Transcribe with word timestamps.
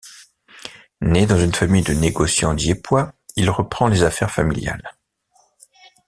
Né 1.01 1.27
dans 1.27 1.37
une 1.37 1.53
famille 1.53 1.83
de 1.83 1.93
négociants 1.93 2.55
dieppois, 2.55 3.13
il 3.35 3.51
reprend 3.51 3.87
les 3.87 4.01
affaires 4.03 4.31
familiales. 4.31 4.95